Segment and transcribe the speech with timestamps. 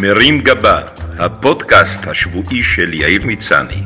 [0.00, 0.80] מרים גבה,
[1.18, 3.82] הפודקאסט השבועי של יאיר מצני.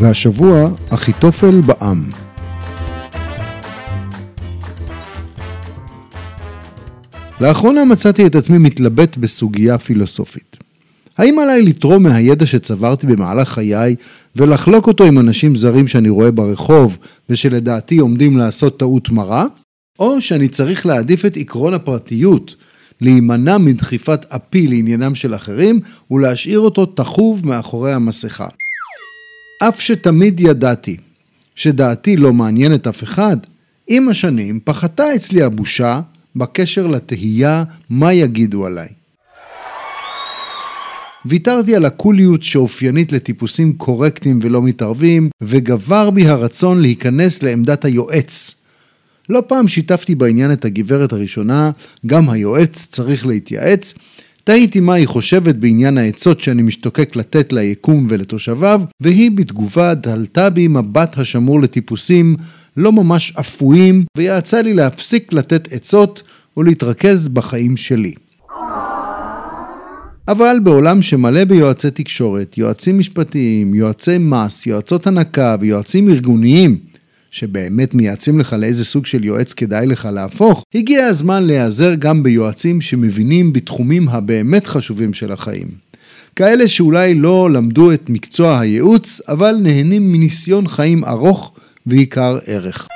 [0.00, 2.10] והשבוע, אחיתופל בעם.
[7.40, 10.56] לאחרונה מצאתי את עצמי מתלבט בסוגיה פילוסופית.
[11.18, 13.96] האם עליי לתרום מהידע שצברתי במהלך חיי
[14.36, 16.98] ולחלוק אותו עם אנשים זרים שאני רואה ברחוב
[17.30, 19.44] ושלדעתי עומדים לעשות טעות מרה?
[19.98, 22.54] או שאני צריך להעדיף את עקרון הפרטיות,
[23.00, 25.80] להימנע מדחיפת אפי לעניינם של אחרים
[26.10, 28.46] ולהשאיר אותו תחוב מאחורי המסכה.
[29.62, 30.96] אף שתמיד ידעתי
[31.54, 33.36] שדעתי לא מעניינת אף אחד,
[33.86, 36.00] עם השנים פחתה אצלי הבושה
[36.36, 38.88] בקשר לתהייה מה יגידו עליי.
[41.26, 48.63] ויתרתי על הקוליות שאופיינית לטיפוסים קורקטים ולא מתערבים, וגבר בי הרצון להיכנס לעמדת היועץ.
[49.28, 51.70] לא פעם שיתפתי בעניין את הגברת הראשונה,
[52.06, 53.94] גם היועץ צריך להתייעץ.
[54.44, 60.68] תהיתי מה היא חושבת בעניין העצות שאני משתוקק לתת ליקום ולתושביו, והיא בתגובה דלתה בי
[60.68, 62.36] מבט השמור לטיפוסים
[62.76, 66.22] לא ממש אפויים, ויעצה לי להפסיק לתת עצות
[66.56, 68.14] ולהתרכז בחיים שלי.
[70.28, 76.78] אבל בעולם שמלא ביועצי תקשורת, יועצים משפטיים, יועצי מס, יועצות הנקה ויועצים ארגוניים,
[77.34, 82.80] שבאמת מייעצים לך לאיזה סוג של יועץ כדאי לך להפוך, הגיע הזמן להיעזר גם ביועצים
[82.80, 85.68] שמבינים בתחומים הבאמת חשובים של החיים.
[86.36, 91.52] כאלה שאולי לא למדו את מקצוע הייעוץ, אבל נהנים מניסיון חיים ארוך
[91.86, 92.88] ועיקר ערך.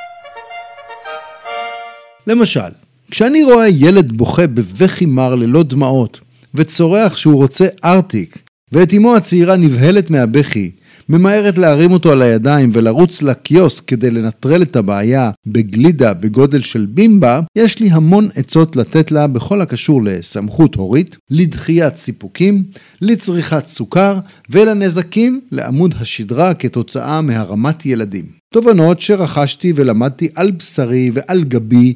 [2.26, 2.70] למשל,
[3.10, 6.20] כשאני רואה ילד בוכה בבכי מר ללא דמעות,
[6.54, 8.38] וצורח שהוא רוצה ארטיק,
[8.72, 10.70] ואת אמו הצעירה נבהלת מהבכי,
[11.10, 17.40] ממהרת להרים אותו על הידיים ולרוץ לקיוסק כדי לנטרל את הבעיה בגלידה בגודל של בימבה,
[17.56, 22.64] יש לי המון עצות לתת לה בכל הקשור לסמכות הורית, לדחיית סיפוקים,
[23.00, 24.18] לצריכת סוכר
[24.50, 28.24] ולנזקים לעמוד השדרה כתוצאה מהרמת ילדים.
[28.52, 31.94] תובנות שרכשתי ולמדתי על בשרי ועל גבי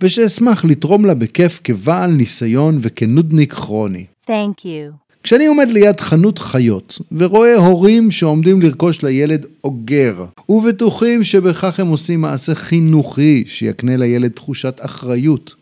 [0.00, 4.04] ושאשמח לתרום לה בכיף כבעל ניסיון וכנודניק כרוני.
[4.26, 5.11] Thank you.
[5.22, 12.20] כשאני עומד ליד חנות חיות ורואה הורים שעומדים לרכוש לילד אוגר ובטוחים שבכך הם עושים
[12.20, 15.54] מעשה חינוכי שיקנה לילד תחושת אחריות,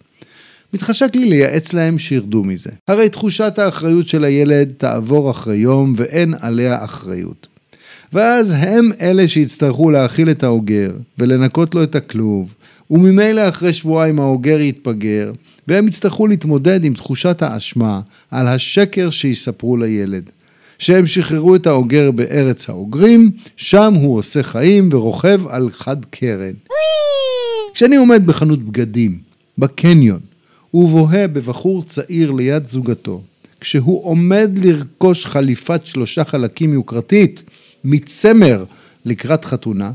[0.75, 2.71] מתחשק לי לייעץ להם שירדו מזה.
[2.89, 7.47] הרי תחושת האחריות של הילד תעבור אחרי יום ואין עליה אחריות.
[8.13, 12.55] ואז הם אלה שיצטרכו להאכיל את האוגר ולנקות לו את הכלוב
[12.91, 15.33] וממילא אחרי שבועיים האוגר יתפגר,
[15.69, 20.31] והם יצטרכו להתמודד עם תחושת האשמה על השקר שיספרו לילד.
[20.81, 26.53] שהם שחררו את האוגר בארץ האוגרים, שם הוא עושה חיים ורוכב על חד קרן.
[27.75, 29.19] כשאני עומד בחנות בגדים,
[29.59, 30.21] בקניון,
[30.75, 33.23] ובוהה בבחור צעיר ליד זוגתו,
[33.61, 37.43] כשהוא עומד לרכוש חליפת שלושה חלקים יוקרתית
[37.85, 38.65] מצמר
[39.05, 39.93] לקראת חתונה,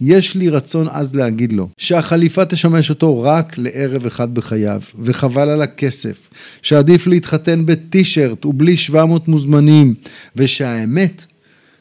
[0.00, 5.62] יש לי רצון עז להגיד לו שהחליפה תשמש אותו רק לערב אחד בחייו, וחבל על
[5.62, 6.16] הכסף,
[6.62, 9.94] שעדיף להתחתן בטישרט ובלי 700 מוזמנים,
[10.36, 11.26] ושהאמת,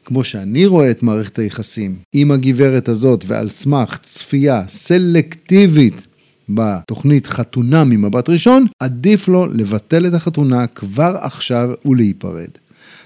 [0.05, 6.07] כמו שאני רואה את מערכת היחסים עם הגברת הזאת, ועל סמך צפייה סלקטיבית
[6.49, 12.49] בתוכנית חתונה ממבט ראשון, עדיף לו לבטל את החתונה כבר עכשיו ולהיפרד.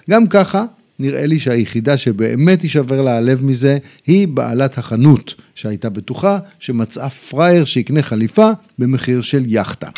[0.09, 0.65] גם ככה,
[0.99, 3.77] נראה לי שהיחידה שבאמת יישבר לה הלב מזה,
[4.07, 8.49] היא בעלת החנות, שהייתה בטוחה שמצאה פראייר שיקנה חליפה
[8.79, 9.89] במחיר של יאכטה.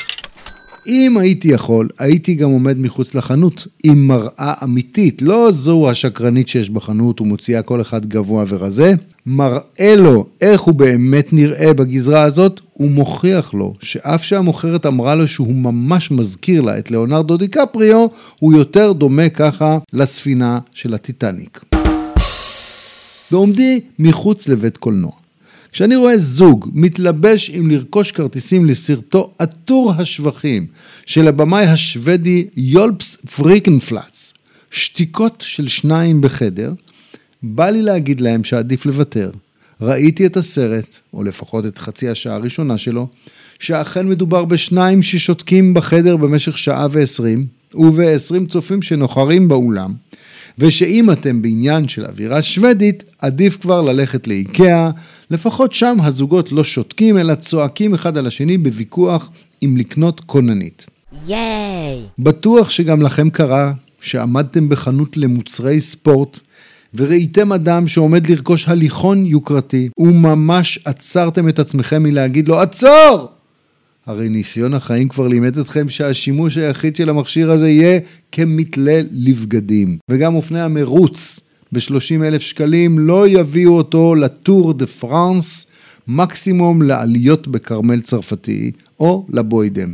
[0.87, 6.69] אם הייתי יכול, הייתי גם עומד מחוץ לחנות עם מראה אמיתית, לא זו השקרנית שיש
[6.69, 8.93] בחנות ומוציאה כל אחד גבוה ורזה,
[9.25, 15.55] מראה לו איך הוא באמת נראה בגזרה הזאת, ומוכיח לו שאף שהמוכרת אמרה לו שהוא
[15.55, 18.07] ממש מזכיר לה את ליאונרדו דיקפריו,
[18.39, 21.61] הוא יותר דומה ככה לספינה של הטיטניק.
[23.31, 25.11] בעומדי מחוץ לבית קולנוע.
[25.71, 30.67] כשאני רואה זוג מתלבש עם לרכוש כרטיסים לסרטו עטור השבחים
[31.05, 34.33] של הבמאי השוודי יולפס פריקנפלץ,
[34.71, 36.73] שתיקות של שניים בחדר,
[37.43, 39.31] בא לי להגיד להם שעדיף לוותר.
[39.81, 43.07] ראיתי את הסרט, או לפחות את חצי השעה הראשונה שלו,
[43.59, 49.93] שאכן מדובר בשניים ששותקים בחדר במשך שעה ועשרים, ובעשרים צופים שנוחרים באולם,
[50.57, 54.91] ושאם אתם בעניין של אווירה שוודית, עדיף כבר ללכת לאיקאה,
[55.31, 59.29] לפחות שם הזוגות לא שותקים, אלא צועקים אחד על השני בוויכוח
[59.63, 60.85] אם לקנות כוננית.
[61.27, 61.99] ייי!
[62.19, 66.39] בטוח שגם לכם קרה שעמדתם בחנות למוצרי ספורט,
[66.93, 73.27] וראיתם אדם שעומד לרכוש הליכון יוקרתי, וממש עצרתם את עצמכם מלהגיד לו, עצור!
[74.05, 77.99] הרי ניסיון החיים כבר לימד אתכם שהשימוש היחיד של המכשיר הזה יהיה
[78.31, 79.97] כמתלה לבגדים.
[80.09, 81.39] וגם אופני המרוץ
[81.71, 85.65] ב-30 אלף שקלים לא יביאו אותו לטור דה פרנס,
[86.07, 89.93] מקסימום לעליות בכרמל צרפתי או לבוידם.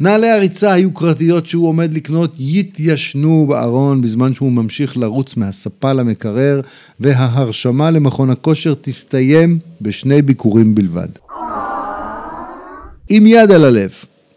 [0.00, 6.60] נעלי הריצה היוקרתיות שהוא עומד לקנות יתיישנו בארון בזמן שהוא ממשיך לרוץ מהספה למקרר
[7.00, 11.08] וההרשמה למכון הכושר תסתיים בשני ביקורים בלבד.
[13.08, 13.90] עם יד על הלב,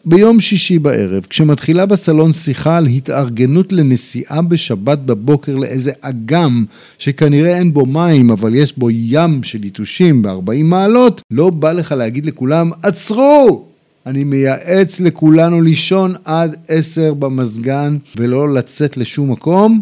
[0.06, 6.66] ביום שישי בערב, כשמתחילה בסלון שיחה על התארגנות לנסיעה בשבת בבוקר לאיזה אגם
[6.98, 11.92] שכנראה אין בו מים אבל יש בו ים של יתושים ב-40 מעלות, לא בא לך
[11.92, 13.75] להגיד לכולם עצרו!
[14.06, 19.82] אני מייעץ לכולנו לישון עד עשר במזגן ולא לצאת לשום מקום,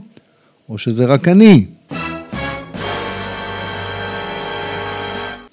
[0.70, 1.66] או שזה רק אני.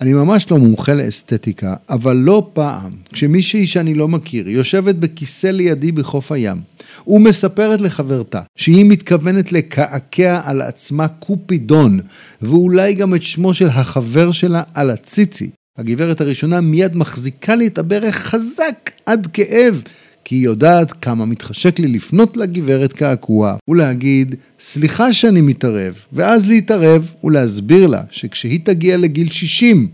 [0.00, 5.92] אני ממש לא מומחה לאסתטיקה, אבל לא פעם, כשמישהי שאני לא מכיר יושבת בכיסא לידי
[5.92, 6.60] בחוף הים,
[7.06, 12.00] ומספרת לחברתה שהיא מתכוונת לקעקע על עצמה קופידון,
[12.42, 15.50] ואולי גם את שמו של החבר שלה על הציצי,
[15.80, 19.82] הגברת הראשונה מיד מחזיקה לי את הברך חזק עד כאב,
[20.24, 27.10] כי היא יודעת כמה מתחשק לי לפנות לגברת קעקוע ולהגיד, סליחה שאני מתערב, ואז להתערב
[27.24, 29.88] ולהסביר לה שכשהיא תגיע לגיל 60,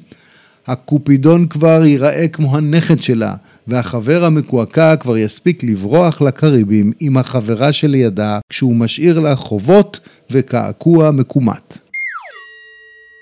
[0.67, 3.35] הקופידון כבר ייראה כמו הנכד שלה,
[3.67, 10.01] והחבר המקועקע כבר יספיק לברוח לקריבים עם החברה שלידה כשהוא משאיר לה חובות
[10.31, 11.79] וקעקוע מקומט.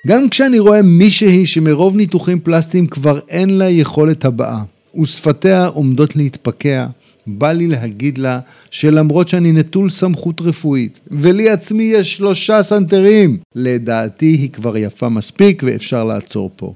[0.06, 4.62] גם כשאני רואה מישהי שמרוב ניתוחים פלסטיים כבר אין לה יכולת הבעה,
[5.00, 6.86] ושפתיה עומדות להתפקע,
[7.26, 8.40] בא לי להגיד לה
[8.70, 15.62] שלמרות שאני נטול סמכות רפואית, ולי עצמי יש שלושה סנטרים, לדעתי היא כבר יפה מספיק
[15.66, 16.74] ואפשר לעצור פה.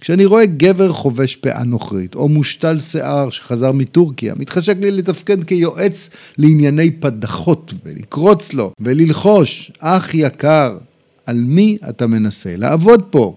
[0.00, 6.10] כשאני רואה גבר חובש פאה נוכרית, או מושתל שיער שחזר מטורקיה, מתחשק לי לתפקד כיועץ
[6.38, 10.76] לענייני פדחות, ולקרוץ לו, וללחוש, אח יקר,
[11.26, 13.36] על מי אתה מנסה לעבוד פה?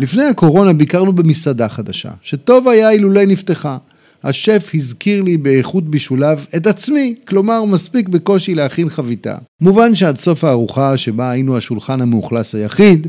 [0.00, 3.78] לפני הקורונה ביקרנו במסעדה חדשה, שטוב היה אילולא נפתחה.
[4.24, 9.36] השף הזכיר לי באיכות בישוליו את עצמי, כלומר מספיק בקושי להכין חביתה.
[9.60, 13.06] מובן שעד סוף הארוחה שבה היינו השולחן המאוכלס היחיד,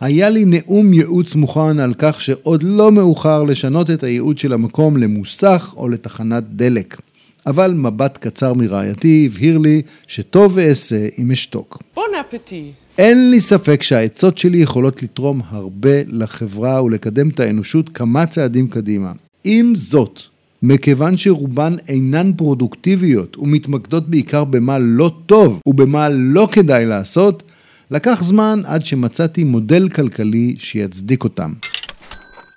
[0.00, 4.96] היה לי נאום ייעוץ מוכן על כך שעוד לא מאוחר לשנות את הייעוד של המקום
[4.96, 7.00] למוסך או לתחנת דלק.
[7.46, 11.82] אבל מבט קצר מרעייתי הבהיר לי שטוב ואעשה אם אשתוק.
[11.94, 12.72] בון אפטי.
[12.98, 19.12] אין לי ספק שהעצות שלי יכולות לתרום הרבה לחברה ולקדם את האנושות כמה צעדים קדימה.
[19.44, 20.20] עם זאת,
[20.62, 27.42] מכיוון שרובן אינן פרודוקטיביות ומתמקדות בעיקר במה לא טוב ובמה לא כדאי לעשות,
[27.90, 31.52] לקח זמן עד שמצאתי מודל כלכלי שיצדיק אותם.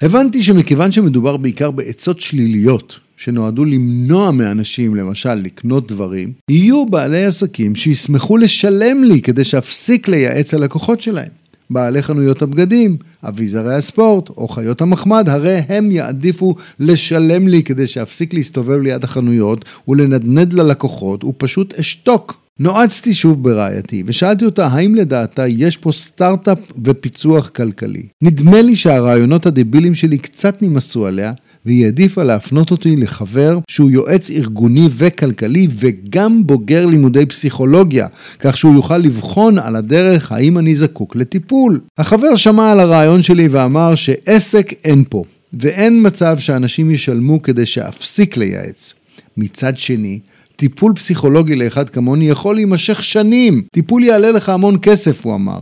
[0.02, 7.76] הבנתי שמכיוון שמדובר בעיקר בעצות שליליות, שנועדו למנוע מאנשים, למשל, לקנות דברים, יהיו בעלי עסקים
[7.76, 11.30] שישמחו לשלם לי כדי שאפסיק לייעץ ללקוחות שלהם.
[11.70, 18.34] בעלי חנויות הבגדים, אביזרי הספורט או חיות המחמד, הרי הם יעדיפו לשלם לי כדי שאפסיק
[18.34, 22.40] להסתובב ליד החנויות ולנדנד ללקוחות ופשוט אשתוק.
[22.60, 28.04] נועצתי שוב ברעייתי ושאלתי אותה האם לדעתה יש פה סטארט-אפ ופיצוח כלכלי.
[28.22, 31.34] נדמה לי שהרעיונות הדבילים שלי קצת נמאסו עליה
[31.66, 38.08] והיא העדיפה להפנות אותי לחבר שהוא יועץ ארגוני וכלכלי וגם בוגר לימודי פסיכולוגיה,
[38.40, 41.80] כך שהוא יוכל לבחון על הדרך האם אני זקוק לטיפול.
[41.98, 45.24] החבר שמע על הרעיון שלי ואמר שעסק אין פה,
[45.54, 48.94] ואין מצב שאנשים ישלמו כדי שאפסיק לייעץ.
[49.38, 50.20] מצד שני,
[50.56, 53.62] טיפול פסיכולוגי לאחד כמוני יכול להימשך שנים.
[53.72, 55.60] טיפול יעלה לך המון כסף, הוא אמר.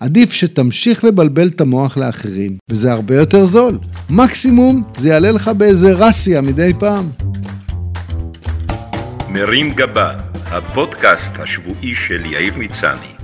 [0.00, 3.78] עדיף שתמשיך לבלבל את המוח לאחרים, וזה הרבה יותר זול.
[4.10, 7.10] מקסימום זה יעלה לך באיזה רסיה מדי פעם.
[9.28, 13.17] מרים גבה, הפודקאסט השבועי של יאיר מצני.